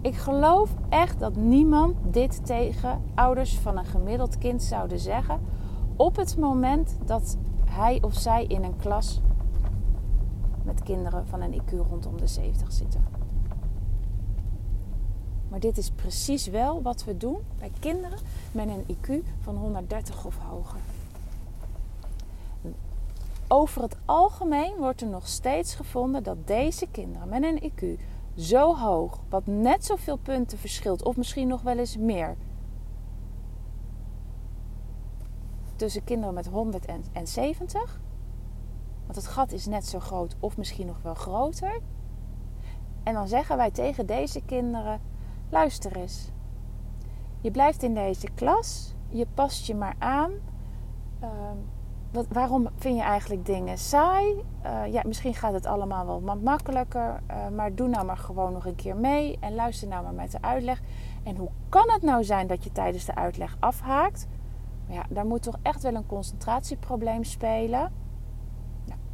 Ik 0.00 0.14
geloof 0.14 0.74
echt 0.88 1.20
dat 1.20 1.36
niemand 1.36 1.94
dit 2.10 2.46
tegen 2.46 3.02
ouders 3.14 3.58
van 3.58 3.78
een 3.78 3.84
gemiddeld 3.84 4.38
kind 4.38 4.62
zouden 4.62 4.98
zeggen 4.98 5.40
op 5.96 6.16
het 6.16 6.36
moment 6.38 6.98
dat 7.04 7.38
hij 7.64 7.98
of 8.02 8.14
zij 8.14 8.44
in 8.44 8.64
een 8.64 8.76
klas 8.76 9.20
met 10.64 10.82
kinderen 10.82 11.26
van 11.26 11.40
een 11.40 11.62
IQ 11.62 11.70
rondom 11.70 12.16
de 12.18 12.26
70 12.26 12.72
zitten. 12.72 13.04
Maar 15.48 15.60
dit 15.60 15.78
is 15.78 15.90
precies 15.90 16.46
wel 16.46 16.82
wat 16.82 17.04
we 17.04 17.16
doen 17.16 17.38
bij 17.58 17.70
kinderen 17.80 18.18
met 18.52 18.68
een 18.68 18.96
IQ 18.96 19.24
van 19.40 19.56
130 19.56 20.24
of 20.24 20.36
hoger. 20.36 20.80
Over 23.48 23.82
het 23.82 23.96
algemeen 24.04 24.76
wordt 24.76 25.00
er 25.00 25.08
nog 25.08 25.28
steeds 25.28 25.74
gevonden 25.74 26.22
dat 26.22 26.46
deze 26.46 26.86
kinderen 26.90 27.28
met 27.28 27.42
een 27.42 27.72
IQ 27.72 28.00
zo 28.36 28.76
hoog, 28.76 29.20
wat 29.28 29.46
net 29.46 29.84
zoveel 29.84 30.16
punten 30.16 30.58
verschilt, 30.58 31.04
of 31.04 31.16
misschien 31.16 31.48
nog 31.48 31.62
wel 31.62 31.78
eens 31.78 31.96
meer, 31.96 32.36
tussen 35.76 36.04
kinderen 36.04 36.34
met 36.34 36.46
100 36.46 36.84
en 37.12 37.26
70, 37.26 38.00
want 39.04 39.16
het 39.16 39.26
gat 39.26 39.52
is 39.52 39.66
net 39.66 39.86
zo 39.86 40.00
groot 40.00 40.36
of 40.40 40.56
misschien 40.56 40.86
nog 40.86 41.02
wel 41.02 41.14
groter. 41.14 41.80
En 43.02 43.14
dan 43.14 43.28
zeggen 43.28 43.56
wij 43.56 43.70
tegen 43.70 44.06
deze 44.06 44.40
kinderen: 44.40 45.00
luister 45.48 45.96
eens. 45.96 46.30
Je 47.40 47.50
blijft 47.50 47.82
in 47.82 47.94
deze 47.94 48.28
klas, 48.34 48.94
je 49.08 49.26
past 49.34 49.66
je 49.66 49.74
maar 49.74 49.94
aan. 49.98 50.32
Ehm, 51.20 51.56
wat, 52.10 52.26
waarom 52.28 52.68
vind 52.76 52.96
je 52.96 53.02
eigenlijk 53.02 53.46
dingen 53.46 53.78
saai? 53.78 54.44
Uh, 54.64 54.92
ja, 54.92 55.02
misschien 55.06 55.34
gaat 55.34 55.52
het 55.52 55.66
allemaal 55.66 56.06
wel 56.06 56.22
wat 56.22 56.40
makkelijker. 56.40 57.20
Uh, 57.30 57.48
maar 57.48 57.74
doe 57.74 57.88
nou 57.88 58.04
maar 58.06 58.16
gewoon 58.16 58.52
nog 58.52 58.66
een 58.66 58.74
keer 58.74 58.96
mee 58.96 59.36
en 59.40 59.54
luister 59.54 59.88
nou 59.88 60.02
maar 60.02 60.14
met 60.14 60.30
de 60.30 60.38
uitleg. 60.40 60.82
En 61.22 61.36
hoe 61.36 61.50
kan 61.68 61.90
het 61.90 62.02
nou 62.02 62.24
zijn 62.24 62.46
dat 62.46 62.64
je 62.64 62.72
tijdens 62.72 63.04
de 63.04 63.14
uitleg 63.14 63.56
afhaakt? 63.60 64.26
Ja, 64.86 65.02
daar 65.08 65.26
moet 65.26 65.42
toch 65.42 65.58
echt 65.62 65.82
wel 65.82 65.94
een 65.94 66.06
concentratieprobleem 66.06 67.24
spelen. 67.24 67.92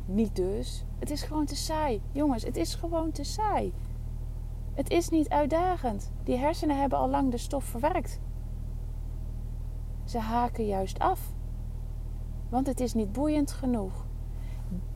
Niet 0.07 0.37
dus. 0.37 0.85
Het 0.99 1.11
is 1.11 1.23
gewoon 1.23 1.45
te 1.45 1.57
saai. 1.57 2.02
Jongens, 2.12 2.42
het 2.42 2.57
is 2.57 2.75
gewoon 2.75 3.11
te 3.11 3.25
saai. 3.25 3.73
Het 4.75 4.90
is 4.90 5.09
niet 5.09 5.28
uitdagend. 5.28 6.12
Die 6.25 6.37
hersenen 6.37 6.80
hebben 6.80 6.99
al 6.99 7.09
lang 7.09 7.30
de 7.30 7.38
stof 7.38 7.64
verwerkt. 7.64 8.21
Ze 10.04 10.19
haken 10.19 10.66
juist 10.66 10.99
af. 10.99 11.33
Want 12.49 12.66
het 12.66 12.80
is 12.80 12.95
niet 12.95 13.12
boeiend 13.12 13.52
genoeg. 13.52 14.07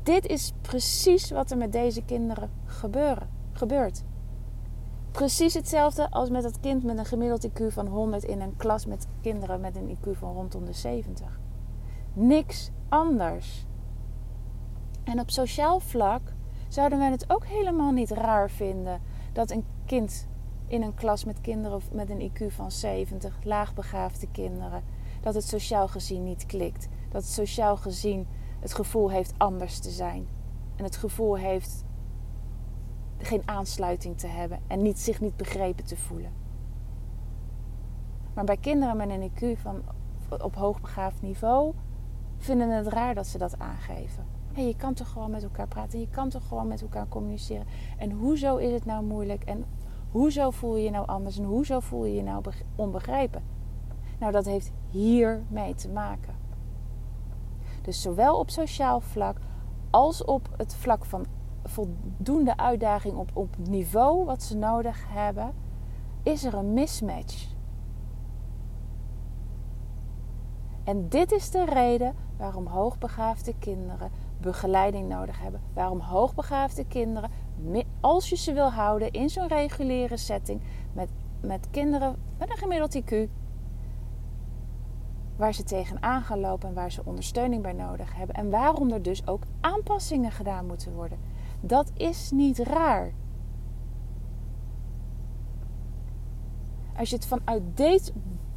Dit 0.02 0.26
is 0.26 0.52
precies 0.60 1.30
wat 1.30 1.50
er 1.50 1.56
met 1.56 1.72
deze 1.72 2.02
kinderen 2.02 2.50
gebeuren, 2.64 3.28
gebeurt. 3.52 4.04
Precies 5.10 5.54
hetzelfde 5.54 6.10
als 6.10 6.30
met 6.30 6.42
dat 6.42 6.60
kind 6.60 6.84
met 6.84 6.98
een 6.98 7.04
gemiddeld 7.04 7.48
IQ 7.48 7.66
van 7.68 7.86
100 7.86 8.24
in 8.24 8.40
een 8.40 8.56
klas 8.56 8.86
met 8.86 9.06
kinderen 9.20 9.60
met 9.60 9.76
een 9.76 9.96
IQ 9.96 10.10
van 10.10 10.32
rondom 10.32 10.64
de 10.64 10.72
70. 10.72 11.40
Niks 12.12 12.70
anders. 12.88 13.66
En 15.04 15.20
op 15.20 15.30
sociaal 15.30 15.80
vlak 15.80 16.32
zouden 16.68 16.98
wij 16.98 17.10
het 17.10 17.30
ook 17.30 17.46
helemaal 17.46 17.92
niet 17.92 18.10
raar 18.10 18.50
vinden 18.50 19.00
dat 19.32 19.50
een 19.50 19.64
kind 19.86 20.28
in 20.66 20.82
een 20.82 20.94
klas 20.94 21.24
met 21.24 21.40
kinderen 21.40 21.80
met 21.92 22.10
een 22.10 22.30
IQ 22.30 22.46
van 22.52 22.70
70, 22.70 23.38
laagbegaafde 23.44 24.28
kinderen, 24.30 24.82
dat 25.20 25.34
het 25.34 25.44
sociaal 25.44 25.88
gezien 25.88 26.24
niet 26.24 26.46
klikt. 26.46 26.88
Dat 27.08 27.22
het 27.22 27.32
sociaal 27.32 27.76
gezien 27.76 28.26
het 28.60 28.74
gevoel 28.74 29.10
heeft 29.10 29.34
anders 29.36 29.78
te 29.78 29.90
zijn. 29.90 30.26
En 30.76 30.84
het 30.84 30.96
gevoel 30.96 31.36
heeft 31.36 31.84
geen 33.18 33.42
aansluiting 33.44 34.18
te 34.18 34.26
hebben 34.26 34.58
en 34.66 34.82
niet, 34.82 34.98
zich 34.98 35.20
niet 35.20 35.36
begrepen 35.36 35.84
te 35.84 35.96
voelen. 35.96 36.32
Maar 38.34 38.44
bij 38.44 38.56
kinderen 38.56 38.96
met 38.96 39.10
een 39.10 39.30
IQ 39.30 39.60
van 39.60 39.82
op 40.42 40.54
hoogbegaafd 40.54 41.22
niveau 41.22 41.74
vinden 42.38 42.70
het 42.70 42.86
raar 42.86 43.14
dat 43.14 43.26
ze 43.26 43.38
dat 43.38 43.58
aangeven. 43.58 44.26
Je 44.56 44.76
kan 44.76 44.94
toch 44.94 45.08
gewoon 45.08 45.30
met 45.30 45.42
elkaar 45.42 45.68
praten. 45.68 46.00
Je 46.00 46.08
kan 46.08 46.28
toch 46.28 46.48
gewoon 46.48 46.68
met 46.68 46.82
elkaar 46.82 47.08
communiceren. 47.08 47.66
En 47.98 48.10
hoezo 48.10 48.56
is 48.56 48.72
het 48.72 48.84
nou 48.84 49.04
moeilijk? 49.04 49.44
En 49.44 49.64
hoezo 50.10 50.50
voel 50.50 50.76
je 50.76 50.84
je 50.84 50.90
nou 50.90 51.06
anders? 51.06 51.38
En 51.38 51.44
hoezo 51.44 51.80
voel 51.80 52.04
je 52.04 52.14
je 52.14 52.22
nou 52.22 52.42
onbegrepen? 52.76 53.42
Nou, 54.18 54.32
dat 54.32 54.44
heeft 54.44 54.72
hiermee 54.90 55.74
te 55.74 55.88
maken. 55.88 56.34
Dus 57.82 58.02
zowel 58.02 58.38
op 58.38 58.50
sociaal 58.50 59.00
vlak 59.00 59.38
als 59.90 60.24
op 60.24 60.48
het 60.56 60.74
vlak 60.74 61.04
van 61.04 61.26
voldoende 61.64 62.56
uitdaging 62.56 63.16
op, 63.16 63.30
op 63.34 63.56
niveau 63.58 64.24
wat 64.24 64.42
ze 64.42 64.56
nodig 64.56 65.04
hebben, 65.08 65.52
is 66.22 66.44
er 66.44 66.54
een 66.54 66.72
mismatch. 66.72 67.52
En 70.84 71.08
dit 71.08 71.32
is 71.32 71.50
de 71.50 71.64
reden 71.64 72.14
waarom 72.36 72.66
hoogbegaafde 72.66 73.54
kinderen 73.58 74.10
begeleiding 74.44 75.08
nodig 75.08 75.40
hebben. 75.40 75.60
Waarom 75.72 76.00
hoogbegaafde 76.00 76.86
kinderen, 76.86 77.30
als 78.00 78.28
je 78.28 78.36
ze 78.36 78.52
wil 78.52 78.70
houden 78.70 79.10
in 79.10 79.30
zo'n 79.30 79.48
reguliere 79.48 80.16
setting 80.16 80.60
met, 80.92 81.10
met 81.40 81.68
kinderen 81.70 82.16
met 82.38 82.50
een 82.50 82.56
gemiddeld 82.56 83.02
IQ, 83.02 83.30
waar 85.36 85.54
ze 85.54 85.62
tegenaan 85.62 86.22
gaan 86.22 86.40
lopen 86.40 86.68
en 86.68 86.74
waar 86.74 86.92
ze 86.92 87.04
ondersteuning 87.04 87.62
bij 87.62 87.72
nodig 87.72 88.16
hebben. 88.16 88.36
En 88.36 88.50
waarom 88.50 88.90
er 88.90 89.02
dus 89.02 89.26
ook 89.26 89.42
aanpassingen 89.60 90.32
gedaan 90.32 90.66
moeten 90.66 90.92
worden. 90.92 91.18
Dat 91.60 91.90
is 91.96 92.30
niet 92.30 92.58
raar. 92.58 93.12
Als 96.96 97.10
je 97.10 97.16
het 97.16 97.26
vanuit 97.26 97.62
dit 97.74 98.12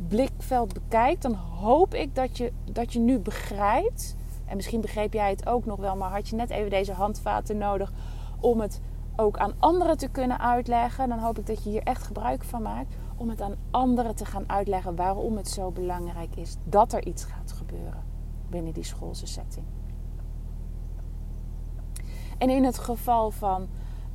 blikveld 0.08 0.74
bekijkt, 0.74 1.22
dan 1.22 1.34
hoop 1.34 1.94
ik 1.94 2.16
dat 2.16 2.38
je, 2.38 2.54
dat 2.72 2.94
je 2.94 3.00
nu 3.00 3.20
begrijpt. 3.20 4.17
En 4.48 4.56
misschien 4.56 4.82
begreep 4.82 5.14
jij 5.14 5.30
het 5.30 5.48
ook 5.48 5.66
nog 5.66 5.80
wel, 5.80 5.96
maar 5.96 6.12
had 6.12 6.30
je 6.30 6.36
net 6.36 6.50
even 6.50 6.70
deze 6.70 6.94
handvaten 6.94 7.58
nodig 7.58 7.92
om 8.40 8.60
het 8.60 8.82
ook 9.16 9.38
aan 9.38 9.54
anderen 9.60 9.98
te 9.98 10.08
kunnen 10.08 10.40
uitleggen. 10.40 11.10
Dan 11.10 11.20
hoop 11.20 11.40
ik 11.40 11.46
dat 11.46 11.64
je 11.64 11.70
hier 11.70 11.84
echt 11.84 12.04
gebruik 12.04 12.44
van 12.44 12.62
maakt. 12.62 12.96
Om 13.16 13.30
het 13.30 13.42
aan 13.42 13.56
anderen 13.72 14.16
te 14.16 14.26
gaan 14.26 14.50
uitleggen 14.50 14.96
waarom 14.96 15.38
het 15.38 15.50
zo 15.50 15.72
belangrijk 15.72 16.36
is 16.36 16.56
dat 16.64 16.94
er 16.94 17.06
iets 17.06 17.24
gaat 17.24 17.52
gebeuren 17.52 18.04
binnen 18.50 18.74
die 18.74 18.84
schoolse 18.84 19.28
setting. 19.28 19.66
En 22.38 22.50
in 22.50 22.64
het 22.64 22.78
geval 22.78 23.32
van 23.32 23.68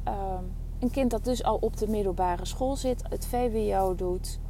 ehm, 0.05 0.45
een 0.79 0.91
kind 0.91 1.11
dat 1.11 1.25
dus 1.25 1.43
al 1.43 1.57
op 1.57 1.77
de 1.77 1.89
middelbare 1.89 2.45
school 2.45 2.77
zit, 2.77 3.03
het 3.09 3.27
VWO 3.27 3.95
doet. 3.95 4.41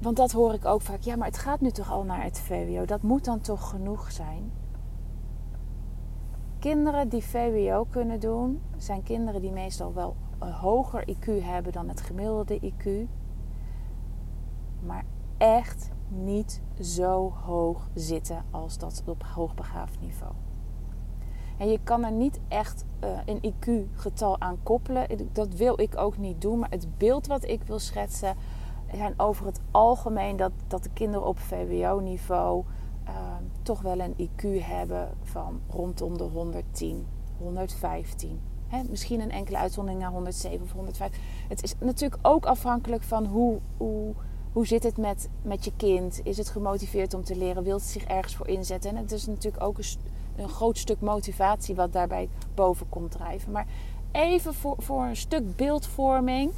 Want 0.00 0.16
dat 0.16 0.32
hoor 0.32 0.54
ik 0.54 0.64
ook 0.64 0.80
vaak. 0.80 1.00
Ja, 1.00 1.16
maar 1.16 1.26
het 1.26 1.38
gaat 1.38 1.60
nu 1.60 1.70
toch 1.70 1.90
al 1.92 2.02
naar 2.02 2.22
het 2.22 2.40
VWO. 2.40 2.84
Dat 2.84 3.02
moet 3.02 3.24
dan 3.24 3.40
toch 3.40 3.68
genoeg 3.68 4.12
zijn? 4.12 4.52
Kinderen 6.58 7.08
die 7.08 7.24
VWO 7.24 7.86
kunnen 7.90 8.20
doen, 8.20 8.62
zijn 8.76 9.02
kinderen 9.02 9.40
die 9.40 9.52
meestal 9.52 9.94
wel 9.94 10.16
een 10.38 10.52
hoger 10.52 11.08
IQ 11.08 11.42
hebben 11.42 11.72
dan 11.72 11.88
het 11.88 12.00
gemiddelde 12.00 12.60
IQ. 12.60 13.08
Maar 14.86 15.04
echt 15.36 15.90
niet 16.08 16.62
zo 16.80 17.32
hoog 17.44 17.88
zitten 17.94 18.44
als 18.50 18.78
dat 18.78 19.02
op 19.06 19.22
hoogbegaafd 19.22 20.00
niveau. 20.00 20.32
En 21.58 21.70
je 21.70 21.78
kan 21.82 22.04
er 22.04 22.12
niet 22.12 22.40
echt 22.48 22.84
uh, 23.04 23.18
een 23.24 23.54
IQ-getal 23.54 24.40
aan 24.40 24.58
koppelen. 24.62 25.06
Dat 25.32 25.54
wil 25.54 25.80
ik 25.80 25.96
ook 25.96 26.18
niet 26.18 26.40
doen. 26.40 26.58
Maar 26.58 26.70
het 26.70 26.98
beeld 26.98 27.26
wat 27.26 27.44
ik 27.44 27.62
wil 27.62 27.78
schetsen 27.78 28.36
zijn 28.94 29.14
over 29.16 29.46
het 29.46 29.60
algemeen 29.70 30.36
dat, 30.36 30.52
dat 30.66 30.82
de 30.82 30.90
kinderen 30.92 31.26
op 31.26 31.38
VWO-niveau 31.38 32.64
uh, 33.08 33.12
toch 33.62 33.80
wel 33.80 34.00
een 34.00 34.14
IQ 34.18 34.64
hebben 34.64 35.08
van 35.22 35.60
rondom 35.70 36.18
de 36.18 36.24
110, 36.24 37.06
115. 37.38 38.40
He, 38.68 38.82
misschien 38.88 39.20
een 39.20 39.30
enkele 39.30 39.58
uitzondering 39.58 40.02
naar 40.02 40.10
107 40.10 40.62
of 40.62 40.72
105. 40.72 41.18
Het 41.48 41.62
is 41.62 41.74
natuurlijk 41.78 42.26
ook 42.26 42.46
afhankelijk 42.46 43.02
van 43.02 43.26
hoe, 43.26 43.58
hoe, 43.76 44.14
hoe 44.52 44.66
zit 44.66 44.82
het 44.82 44.96
met, 44.96 45.28
met 45.42 45.64
je 45.64 45.72
kind. 45.76 46.20
Is 46.24 46.36
het 46.36 46.48
gemotiveerd 46.48 47.14
om 47.14 47.24
te 47.24 47.36
leren? 47.36 47.62
Wil 47.62 47.76
het 47.76 47.84
zich 47.84 48.04
ergens 48.04 48.36
voor 48.36 48.48
inzetten? 48.48 48.90
En 48.90 48.96
het 48.96 49.12
is 49.12 49.26
natuurlijk 49.26 49.62
ook 49.62 49.78
een 49.78 49.84
een 50.36 50.48
groot 50.48 50.78
stuk 50.78 51.00
motivatie 51.00 51.74
wat 51.74 51.92
daarbij 51.92 52.28
boven 52.54 52.88
komt 52.88 53.10
drijven. 53.10 53.52
Maar 53.52 53.66
even 54.12 54.54
voor, 54.54 54.74
voor 54.78 55.04
een 55.04 55.16
stuk 55.16 55.56
beeldvorming. 55.56 56.52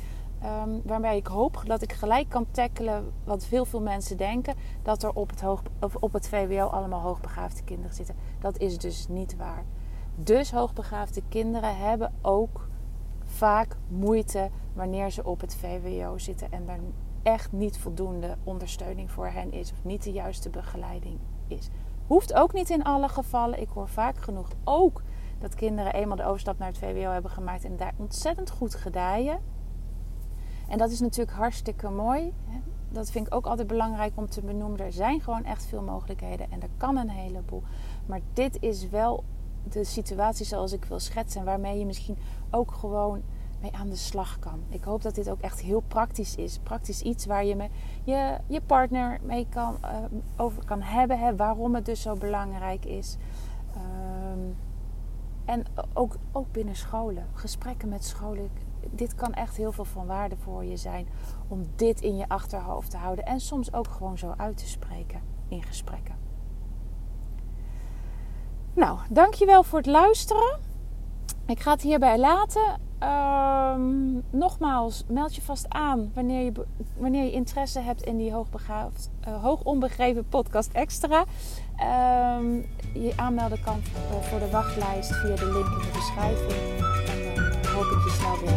Um, 0.45 0.83
waarbij 0.85 1.17
ik 1.17 1.27
hoop 1.27 1.63
dat 1.67 1.83
ik 1.83 1.93
gelijk 1.93 2.29
kan 2.29 2.47
tackelen 2.51 3.13
wat 3.25 3.45
veel 3.45 3.65
veel 3.65 3.81
mensen 3.81 4.17
denken. 4.17 4.55
Dat 4.83 5.03
er 5.03 5.13
op 5.13 5.31
het, 5.31 5.41
hoog, 5.41 5.63
op 6.01 6.13
het 6.13 6.29
VWO 6.29 6.67
allemaal 6.67 7.01
hoogbegaafde 7.01 7.65
kinderen 7.65 7.95
zitten. 7.95 8.15
Dat 8.41 8.59
is 8.59 8.79
dus 8.79 9.09
niet 9.09 9.37
waar. 9.37 9.65
Dus 10.15 10.51
hoogbegaafde 10.51 11.23
kinderen 11.29 11.77
hebben 11.77 12.13
ook 12.23 12.69
vaak 13.25 13.77
moeite 13.89 14.51
wanneer 14.73 15.11
ze 15.11 15.25
op 15.25 15.41
het 15.41 15.57
VWO 15.57 16.19
zitten. 16.19 16.53
En 16.53 16.69
er 16.69 16.81
echt 17.23 17.53
niet 17.53 17.79
voldoende 17.79 18.37
ondersteuning 18.45 19.11
voor 19.11 19.27
hen 19.27 19.53
is. 19.53 19.73
Of 19.73 19.85
niet 19.85 20.03
de 20.03 20.13
juiste 20.13 20.51
begeleiding 20.51 21.19
is. 21.47 21.69
Hoeft 22.07 22.35
ook 22.35 22.53
niet 22.53 22.71
in 22.71 22.85
alle 22.85 23.09
gevallen. 23.09 23.61
Ik 23.61 23.69
hoor 23.69 23.89
vaak 23.89 24.19
genoeg 24.19 24.49
ook 24.65 25.03
dat 25.39 25.55
kinderen 25.55 25.93
eenmaal 25.93 26.17
de 26.17 26.25
overstap 26.25 26.59
naar 26.59 26.69
het 26.69 26.79
VWO 26.79 27.11
hebben 27.11 27.31
gemaakt 27.31 27.65
en 27.65 27.77
daar 27.77 27.95
ontzettend 27.97 28.51
goed 28.51 28.75
gedijen. 28.75 29.41
En 30.69 30.79
dat 30.79 30.91
is 30.91 31.01
natuurlijk 31.01 31.37
hartstikke 31.37 31.91
mooi. 31.91 32.33
Dat 32.89 33.11
vind 33.11 33.27
ik 33.27 33.35
ook 33.35 33.47
altijd 33.47 33.69
belangrijk 33.69 34.13
om 34.15 34.29
te 34.29 34.41
benoemen. 34.41 34.81
Er 34.81 34.93
zijn 34.93 35.21
gewoon 35.21 35.45
echt 35.45 35.67
veel 35.67 35.83
mogelijkheden 35.83 36.51
en 36.51 36.63
er 36.63 36.69
kan 36.77 36.97
een 36.97 37.11
heleboel. 37.11 37.63
Maar 38.07 38.21
dit 38.33 38.63
is 38.63 38.89
wel 38.89 39.25
de 39.71 39.85
situatie 39.85 40.47
zoals 40.47 40.73
ik 40.73 40.85
wil 40.85 41.01
schetsen. 41.01 41.45
Waarmee 41.45 41.79
je 41.79 41.87
misschien 41.87 42.17
ook 42.51 42.73
gewoon 42.73 43.23
mee 43.61 43.73
aan 43.75 43.89
de 43.89 43.97
slag 43.97 44.39
kan. 44.39 44.61
Ik 44.69 44.85
hoop 44.85 45.03
dat 45.03 45.15
dit 45.15 45.31
ook 45.31 45.41
echt 45.41 45.61
heel 45.61 45.83
praktisch 45.89 46.37
is. 46.37 46.59
Praktisch 46.59 47.03
iets 47.03 47.27
waar 47.27 47.45
je 47.45 47.57
me, 47.57 47.69
je, 48.05 48.39
je 48.47 48.61
partner 48.61 49.19
mee 49.23 49.47
kan, 49.49 49.77
uh, 49.83 49.91
over 50.37 50.65
kan 50.65 50.83
hebben. 50.83 51.19
Hè, 51.19 51.37
waarom 51.37 51.75
het 51.75 51.85
dus 51.85 52.03
zo 52.03 52.15
belangrijk 52.15 52.85
is. 52.85 53.17
Um, 53.77 54.57
en 55.45 55.65
ook, 55.93 56.17
ook 56.33 56.53
binnen 56.53 56.77
scholen. 56.77 57.27
Gesprekken 57.33 57.89
met 57.89 58.05
scholen. 58.05 58.51
Dit 58.91 59.15
kan 59.15 59.35
echt 59.35 59.57
heel 59.57 59.73
veel 59.73 59.85
van 59.85 60.07
waarde 60.07 60.37
voor 60.37 60.65
je 60.65 60.77
zijn. 60.77 61.09
Om 61.49 61.67
dit 61.77 62.01
in 62.01 62.17
je 62.17 62.29
achterhoofd 62.29 62.91
te 62.91 62.97
houden. 62.97 63.27
En 63.27 63.41
soms 63.41 63.73
ook 63.73 63.89
gewoon 63.89 64.19
zo 64.19 64.35
uit 64.37 64.57
te 64.57 64.69
spreken 64.69 65.21
in 65.49 65.63
gesprekken. 65.63 66.15
Nou, 68.75 68.99
dankjewel 69.11 69.63
voor 69.63 69.79
het 69.79 69.87
luisteren. 69.87 70.59
Ik 71.47 71.61
ga 71.61 71.71
het 71.71 71.83
hierbij 71.83 72.19
laten. 72.19 72.87
Um, 73.03 74.23
nogmaals, 74.31 75.05
meld 75.09 75.35
je 75.35 75.43
vast 75.43 75.69
aan 75.69 76.11
wanneer 76.15 76.45
je, 76.45 76.53
wanneer 76.97 77.25
je 77.25 77.33
interesse 77.33 77.81
hebt 77.81 78.03
in 78.03 78.17
die 78.17 78.33
hoogbegaafd, 78.33 79.11
uh, 79.29 79.43
hoog 79.43 79.63
podcast 80.29 80.73
extra. 80.73 81.25
Um, 82.39 82.67
je 82.95 83.13
aanmelden 83.17 83.61
kan 83.61 83.83
voor 84.21 84.39
de 84.39 84.51
wachtlijst 84.51 85.15
via 85.15 85.37
de 85.37 85.53
link 85.53 85.67
in 85.67 85.79
de 85.79 85.91
beschrijving 85.93 87.38
hoop. 87.79 88.49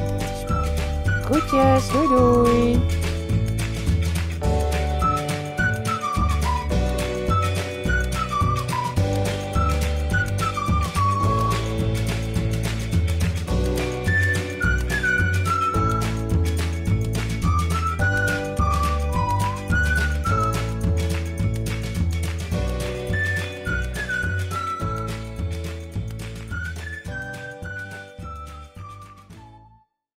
Groetjes, 1.26 1.88
doei 1.88 2.08
doei! 2.08 3.11